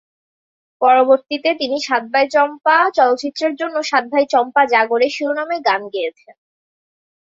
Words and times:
পরবর্তীতে 0.81 1.49
তিনি 1.59 1.77
"সাত 1.87 2.03
ভাই 2.13 2.25
চম্পা" 2.35 2.75
চলচ্চিত্রের 2.97 3.53
জন্য 3.59 3.75
সাত 3.89 4.05
ভাই 4.11 4.25
চম্পা 4.33 4.61
জাগো 4.73 4.95
রে 4.97 5.07
শিরোনামে 5.15 5.57
গান 5.67 5.81
গেয়েছেন। 5.93 6.35